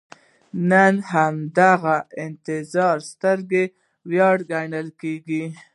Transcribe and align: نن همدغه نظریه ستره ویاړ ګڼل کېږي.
نن 0.69 0.95
همدغه 1.11 1.97
نظریه 2.29 2.89
ستره 3.09 3.63
ویاړ 4.09 4.37
ګڼل 4.51 4.87
کېږي. 5.01 5.43